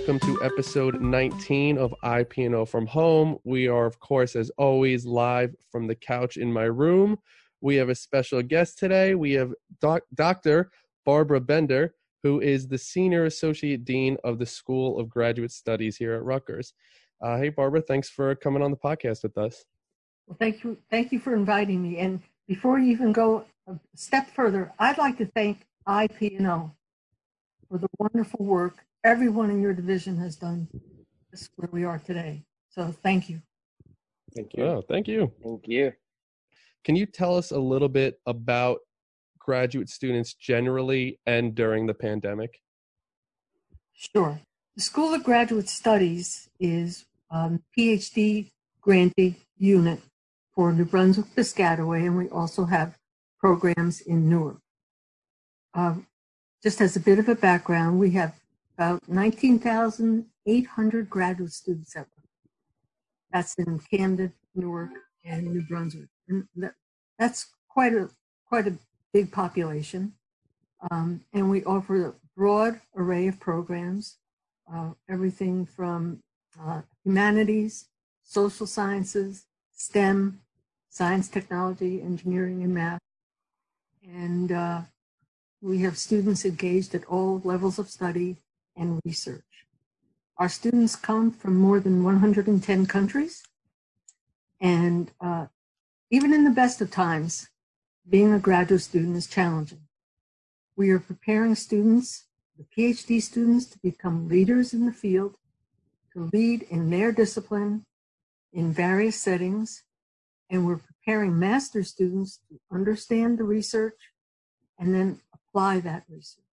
[0.00, 3.36] welcome to episode 19 of IP&O from home.
[3.44, 7.18] We are, of course, as always, live from the couch in my room.
[7.60, 9.14] We have a special guest today.
[9.14, 10.70] We have doc- Dr.
[11.04, 16.14] Barbara Bender, who is the Senior Associate Dean of the School of Graduate Studies here
[16.14, 16.72] at Rutgers.
[17.20, 19.66] Uh, hey, Barbara, thanks for coming on the podcast with us.
[20.26, 20.78] Well, thank you.
[20.90, 21.98] Thank you for inviting me.
[21.98, 26.70] And before you even go a step further, I'd like to thank IP&O
[27.68, 30.68] for the wonderful work everyone in your division has done.
[31.30, 32.44] This is where we are today.
[32.70, 33.40] So thank you.
[34.34, 34.64] Thank you.
[34.64, 35.32] Oh, thank you.
[35.42, 35.92] Thank you.
[36.84, 38.78] Can you tell us a little bit about
[39.38, 42.60] graduate students generally and during the pandemic?
[43.92, 44.40] Sure.
[44.76, 50.00] The School of Graduate Studies is um, PhD grantee unit
[50.54, 52.96] for New Brunswick Piscataway, and we also have
[53.38, 54.58] programs in Newark.
[55.74, 55.96] Uh,
[56.62, 58.39] just as a bit of a background, we have
[58.80, 62.06] about 19,800 graduate students at
[63.30, 64.88] That's in Camden, Newark,
[65.22, 66.08] and New Brunswick.
[66.30, 66.72] And that,
[67.18, 68.08] that's quite a
[68.48, 68.78] quite a
[69.12, 70.14] big population.
[70.90, 74.16] Um, and we offer a broad array of programs,
[74.72, 76.22] uh, everything from
[76.58, 77.90] uh, humanities,
[78.22, 80.40] social sciences, STEM,
[80.88, 83.00] science, technology, engineering, and math.
[84.10, 84.80] And uh,
[85.60, 88.38] we have students engaged at all levels of study
[88.80, 89.44] and research.
[90.38, 93.42] Our students come from more than 110 countries.
[94.60, 95.46] And uh,
[96.10, 97.48] even in the best of times,
[98.08, 99.82] being a graduate student is challenging.
[100.76, 102.24] We are preparing students,
[102.56, 105.36] the PhD students, to become leaders in the field,
[106.14, 107.84] to lead in their discipline
[108.52, 109.84] in various settings,
[110.48, 113.98] and we're preparing master students to understand the research
[114.78, 116.49] and then apply that research.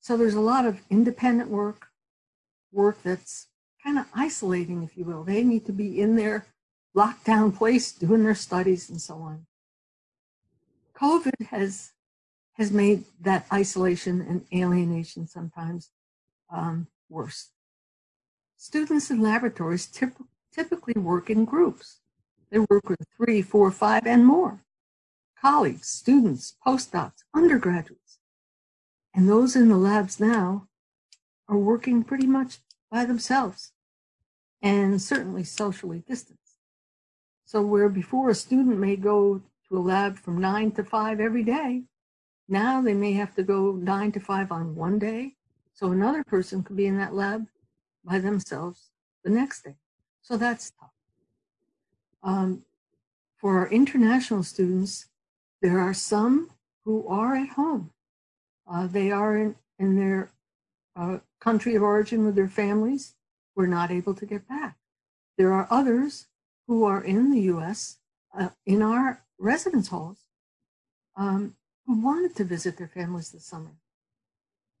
[0.00, 1.88] So there's a lot of independent work,
[2.72, 3.48] work that's
[3.84, 5.24] kind of isolating, if you will.
[5.24, 6.46] They need to be in their
[6.96, 9.46] lockdown place doing their studies and so on.
[10.96, 11.92] COVID has
[12.54, 15.90] has made that isolation and alienation sometimes
[16.50, 17.50] um, worse.
[18.58, 22.00] Students in laboratories typ- typically work in groups.
[22.50, 24.60] They work with three, four, five, and more
[25.40, 28.19] colleagues, students, postdocs, undergraduates.
[29.14, 30.68] And those in the labs now
[31.48, 32.58] are working pretty much
[32.90, 33.72] by themselves
[34.62, 36.58] and certainly socially distanced.
[37.44, 41.42] So, where before a student may go to a lab from nine to five every
[41.42, 41.82] day,
[42.48, 45.34] now they may have to go nine to five on one day.
[45.74, 47.46] So, another person could be in that lab
[48.04, 48.90] by themselves
[49.24, 49.76] the next day.
[50.22, 50.90] So, that's tough.
[52.22, 52.62] Um,
[53.36, 55.06] for our international students,
[55.62, 56.50] there are some
[56.84, 57.90] who are at home
[58.72, 60.30] uh, they are in, in their
[60.96, 63.14] uh, country of origin with their families,
[63.56, 64.76] were not able to get back.
[65.36, 66.26] There are others
[66.66, 67.98] who are in the US,
[68.38, 70.18] uh, in our residence halls,
[71.16, 73.72] um, who wanted to visit their families this summer,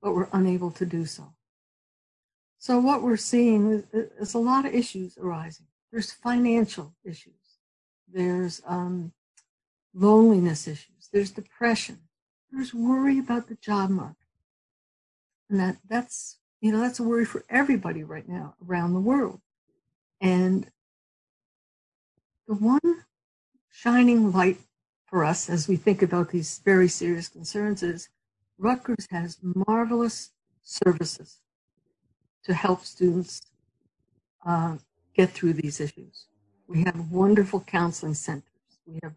[0.00, 1.34] but were unable to do so.
[2.58, 3.84] So, what we're seeing is,
[4.20, 5.66] is a lot of issues arising.
[5.90, 7.58] There's financial issues,
[8.12, 9.12] there's um,
[9.92, 11.98] loneliness issues, there's depression,
[12.52, 14.16] there's worry about the job market.
[15.48, 19.40] And that that's you know that's a worry for everybody right now around the world.
[20.20, 20.70] And
[22.46, 23.04] the one
[23.70, 24.58] shining light
[25.06, 28.08] for us as we think about these very serious concerns is
[28.58, 30.30] Rutgers has marvelous
[30.62, 31.40] services
[32.44, 33.42] to help students
[34.46, 34.76] uh,
[35.14, 36.26] get through these issues.
[36.66, 38.44] We have wonderful counseling centers.
[38.86, 39.14] We have,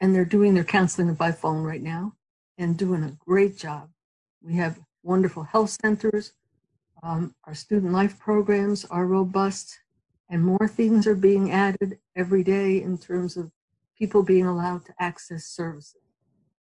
[0.00, 2.15] and they're doing their counseling by phone right now
[2.58, 3.90] and doing a great job.
[4.42, 6.32] We have wonderful health centers.
[7.02, 9.78] Um, our student life programs are robust,
[10.28, 13.50] and more things are being added every day in terms of
[13.96, 16.02] people being allowed to access services.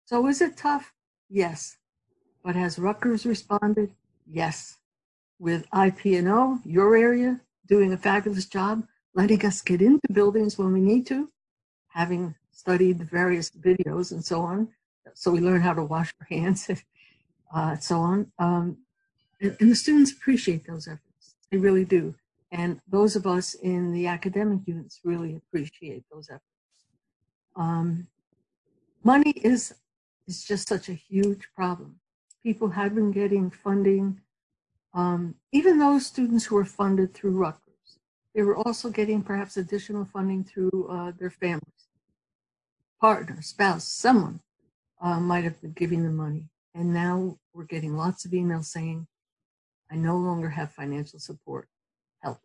[0.05, 0.93] So, is it tough?
[1.29, 1.77] Yes.
[2.43, 3.91] But has Rutgers responded?
[4.29, 4.77] Yes.
[5.39, 8.85] With IP&O, your area, doing a fabulous job,
[9.15, 11.29] letting us get into buildings when we need to,
[11.87, 14.67] having studied the various videos and so on,
[15.15, 16.83] so we learn how to wash our hands and
[17.53, 18.31] uh, so on.
[18.39, 18.77] Um,
[19.41, 21.35] and, and, the students appreciate those efforts.
[21.51, 22.15] They really do.
[22.51, 26.43] And those of us in the academic units really appreciate those efforts.
[27.55, 28.07] Um,
[29.03, 29.73] money is
[30.27, 31.99] is just such a huge problem.
[32.41, 34.21] People have been getting funding,
[34.93, 37.99] um, even those students who are funded through Rutgers.
[38.33, 41.87] They were also getting perhaps additional funding through uh, their families,
[43.01, 44.39] partner, spouse, someone
[45.03, 46.49] uh, might have been giving them money.
[46.73, 49.05] And now we're getting lots of emails saying,
[49.91, 51.67] I no longer have financial support.
[52.23, 52.39] Help.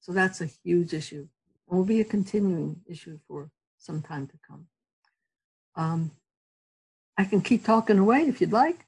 [0.00, 1.28] So that's a huge issue.
[1.70, 4.66] It will be a continuing issue for some time to come.
[5.76, 6.10] Um,
[7.16, 8.86] I can keep talking away if you'd like.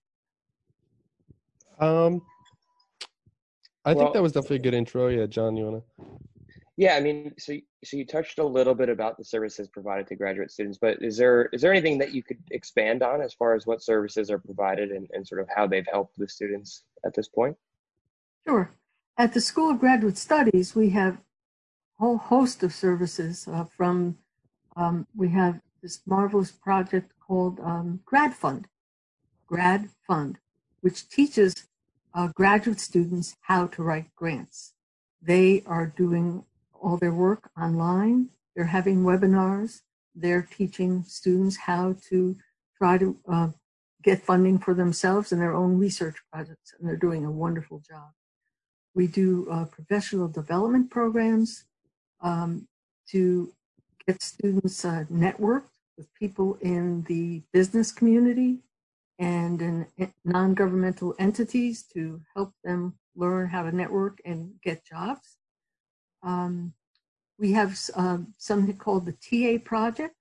[1.78, 2.22] Um,
[3.84, 5.08] I Well- think that was definitely a good intro.
[5.08, 5.82] Yeah, John, you wanna?
[6.78, 10.14] Yeah, I mean, so so you touched a little bit about the services provided to
[10.14, 13.54] graduate students, but is there is there anything that you could expand on as far
[13.54, 17.14] as what services are provided and, and sort of how they've helped the students at
[17.14, 17.56] this point?
[18.46, 18.70] Sure.
[19.18, 21.18] At the School of Graduate Studies, we have a
[21.98, 24.18] whole host of services uh, from,
[24.76, 28.68] um, we have this marvelous project called um, Grad Fund,
[29.46, 30.38] Grad Fund,
[30.82, 31.66] which teaches
[32.14, 34.74] uh, graduate students how to write grants.
[35.22, 36.44] They are doing
[36.86, 38.28] all their work online.
[38.54, 39.80] They're having webinars.
[40.14, 42.36] They're teaching students how to
[42.78, 43.48] try to uh,
[44.04, 48.10] get funding for themselves and their own research projects, and they're doing a wonderful job.
[48.94, 51.64] We do uh, professional development programs
[52.20, 52.68] um,
[53.10, 53.52] to
[54.06, 58.60] get students uh, networked with people in the business community
[59.18, 59.86] and in
[60.24, 65.36] non-governmental entities to help them learn how to network and get jobs.
[66.26, 66.74] Um,
[67.38, 70.14] we have uh, something called the TA project.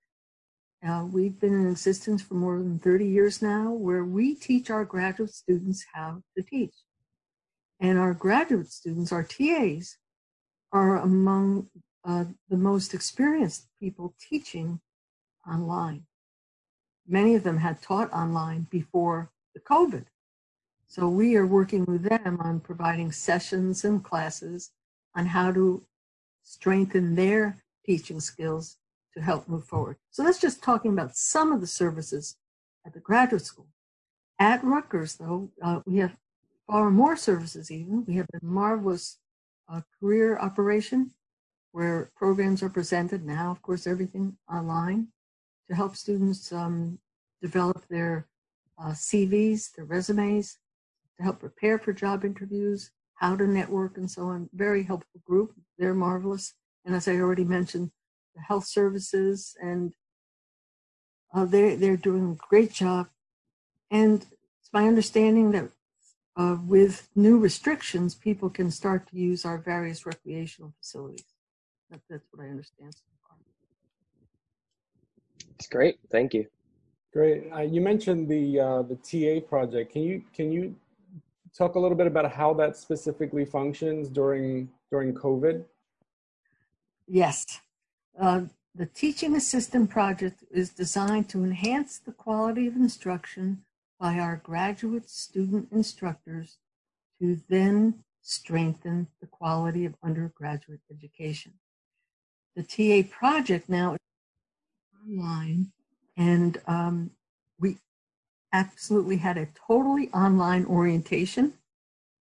[0.86, 4.84] Uh, we've been in existence for more than 30 years now, where we teach our
[4.84, 6.74] graduate students how to teach.
[7.80, 9.96] And our graduate students, our TAs,
[10.72, 11.68] are among
[12.04, 14.80] uh, the most experienced people teaching
[15.50, 16.04] online.
[17.08, 20.04] Many of them had taught online before the COVID.
[20.86, 24.70] So we are working with them on providing sessions and classes
[25.16, 25.82] on how to
[26.46, 28.76] strengthen their teaching skills
[29.14, 29.96] to help move forward.
[30.10, 32.36] So that's just talking about some of the services
[32.86, 33.66] at the graduate school.
[34.38, 36.16] At Rutgers, though, uh, we have
[36.66, 38.04] far more services even.
[38.06, 39.18] We have a marvelous
[39.68, 41.10] uh, career operation
[41.72, 45.08] where programs are presented now, of course, everything online
[45.68, 46.98] to help students um,
[47.42, 48.28] develop their
[48.78, 50.58] uh, CVs, their resumes,
[51.16, 54.48] to help prepare for job interviews, how to network, and so on.
[54.52, 55.52] Very helpful group.
[55.78, 56.54] They're marvelous.
[56.84, 57.90] And as I already mentioned,
[58.34, 59.94] the health services, and
[61.34, 63.08] uh, they they're doing a great job.
[63.90, 64.24] And
[64.60, 65.70] it's my understanding that
[66.36, 71.24] uh, with new restrictions, people can start to use our various recreational facilities.
[71.90, 73.36] That, that's what I understand so far.
[75.54, 75.98] It's great.
[76.10, 76.46] Thank you.
[77.12, 77.50] Great.
[77.50, 79.92] Uh, you mentioned the uh, the TA project.
[79.92, 80.74] Can you can you
[81.56, 85.64] talk a little bit about how that specifically functions during during COVID?
[87.06, 87.60] Yes.
[88.20, 88.42] Uh,
[88.74, 93.62] the Teaching Assistant Project is designed to enhance the quality of instruction
[93.98, 96.58] by our graduate student instructors
[97.20, 101.54] to then strengthen the quality of undergraduate education.
[102.54, 103.98] The TA project now is
[105.02, 105.72] online,
[106.16, 107.10] and um,
[107.58, 107.78] we
[108.56, 111.52] absolutely had a totally online orientation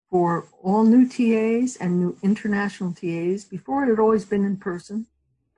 [0.10, 3.46] for all new TAs and new international TAs.
[3.46, 5.06] Before, it had always been in person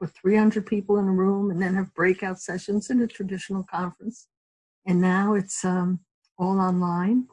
[0.02, 4.28] with 300 people in a room and then have breakout sessions in a traditional conference.
[4.86, 6.02] And now it's um,
[6.38, 7.28] all online.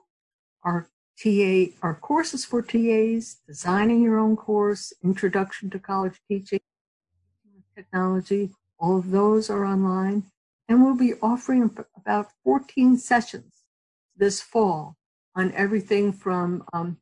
[0.63, 0.89] Our
[1.21, 6.61] TA, our courses for TAs, designing your own course, introduction to college teaching,
[7.75, 10.32] technology, all of those are online.
[10.73, 13.65] And we'll be offering about 14 sessions
[14.17, 14.97] this fall
[15.37, 16.97] on everything from um,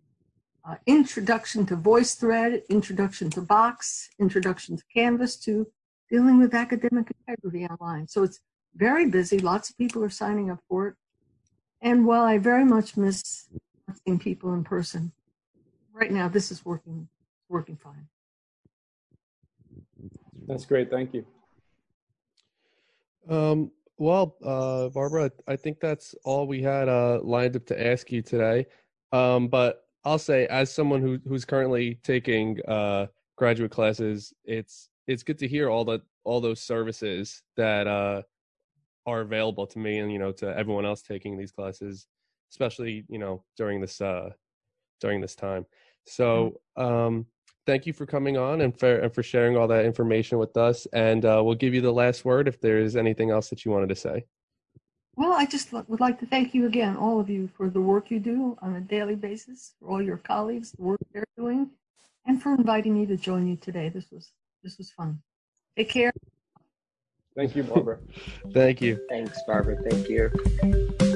[0.69, 5.69] uh, introduction to VoiceThread, introduction to Box, introduction to Canvas, to
[6.11, 8.09] dealing with academic integrity online.
[8.09, 8.41] So it's
[8.75, 9.39] very busy.
[9.39, 10.95] Lots of people are signing up for it.
[11.81, 13.47] And while I very much miss
[14.05, 15.13] seeing people in person,
[15.93, 17.09] right now this is working
[17.49, 18.09] working fine.
[20.49, 20.91] That's great.
[20.91, 21.25] Thank you.
[23.31, 28.11] Um, well, uh, Barbara, I think that's all we had uh, lined up to ask
[28.11, 28.67] you today.
[29.13, 33.07] Um, but I'll say, as someone who, who's currently taking uh,
[33.37, 38.23] graduate classes, it's it's good to hear all that all those services that uh,
[39.07, 42.07] are available to me and you know to everyone else taking these classes,
[42.51, 44.31] especially you know during this uh,
[45.01, 45.67] during this time.
[46.07, 47.27] So um,
[47.67, 50.87] thank you for coming on and for and for sharing all that information with us.
[50.93, 53.89] And uh, we'll give you the last word if there's anything else that you wanted
[53.91, 54.25] to say.
[55.17, 58.11] Well, I just would like to thank you again, all of you, for the work
[58.11, 61.71] you do on a daily basis, for all your colleagues, the work they're doing,
[62.27, 63.89] and for inviting me to join you today.
[63.89, 65.21] This was this was fun.
[65.77, 66.13] Take care.
[67.37, 67.99] Thank you, Barbara.
[68.53, 69.01] Thank you.
[69.09, 69.77] Thanks, Barbara.
[69.89, 71.10] Thank you.